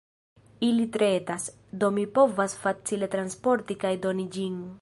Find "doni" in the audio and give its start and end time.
4.09-4.31